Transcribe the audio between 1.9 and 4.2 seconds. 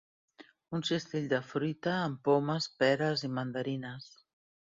amb pomes, peres i mandarines.